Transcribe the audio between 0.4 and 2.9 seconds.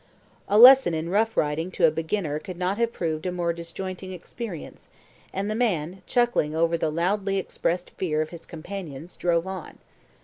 A lesson in rough riding to a beginner could not